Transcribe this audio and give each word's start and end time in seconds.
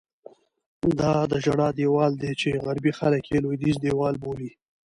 دا 0.99 1.13
د 1.31 1.33
ژړا 1.43 1.69
دیوال 1.79 2.13
دی 2.21 2.31
چې 2.41 2.59
غربي 2.65 2.91
خلک 2.99 3.23
یې 3.31 3.37
لوېدیځ 3.43 3.75
دیوال 3.85 4.15
بولي. 4.23 4.51